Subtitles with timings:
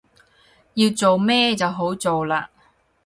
[0.73, 2.47] 要做咩就好做喇